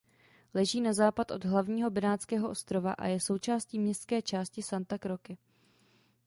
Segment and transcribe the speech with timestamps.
[0.53, 5.37] Leží na západ od hlavního benátského ostrova a je součástí městské části Santa Croce.